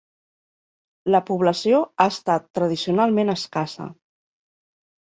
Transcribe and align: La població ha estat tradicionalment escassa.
La 1.15 1.21
població 1.27 1.83
ha 1.85 2.09
estat 2.15 2.51
tradicionalment 2.61 3.35
escassa. 3.39 3.93